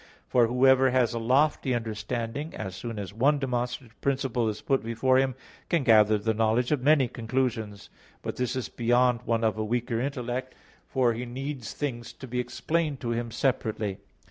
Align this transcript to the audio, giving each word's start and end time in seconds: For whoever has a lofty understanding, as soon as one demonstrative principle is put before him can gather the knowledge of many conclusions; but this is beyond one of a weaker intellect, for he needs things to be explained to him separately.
For 0.27 0.47
whoever 0.47 0.89
has 0.89 1.13
a 1.13 1.19
lofty 1.19 1.75
understanding, 1.75 2.55
as 2.55 2.75
soon 2.75 2.97
as 2.97 3.13
one 3.13 3.37
demonstrative 3.37 4.01
principle 4.01 4.49
is 4.49 4.59
put 4.59 4.83
before 4.83 5.19
him 5.19 5.35
can 5.69 5.83
gather 5.83 6.17
the 6.17 6.33
knowledge 6.33 6.71
of 6.71 6.81
many 6.81 7.07
conclusions; 7.07 7.91
but 8.23 8.35
this 8.37 8.55
is 8.55 8.67
beyond 8.67 9.21
one 9.25 9.43
of 9.43 9.59
a 9.59 9.63
weaker 9.63 9.99
intellect, 9.99 10.55
for 10.87 11.13
he 11.13 11.23
needs 11.27 11.73
things 11.75 12.13
to 12.13 12.25
be 12.25 12.39
explained 12.39 12.99
to 13.01 13.11
him 13.11 13.29
separately. 13.29 13.99